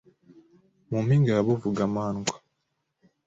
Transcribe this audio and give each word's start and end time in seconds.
Mu 0.89 0.97
mpinga 1.05 1.31
ya 1.35 1.43
Buvugamandwa 1.45 2.35